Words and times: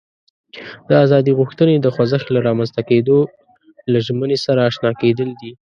د 0.87 0.89
ازادي 1.05 1.31
غوښتنې 1.39 1.75
د 1.79 1.87
خوځښت 1.93 2.27
له 2.31 2.39
رامنځته 2.47 2.81
کېدو 2.89 3.17
له 3.91 3.97
ژمینو 4.05 4.37
سره 4.45 4.59
آشنا 4.69 4.91
کېدل 5.01 5.29
دي. 5.41 5.51